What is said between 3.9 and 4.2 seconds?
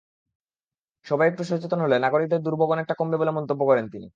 তিনি।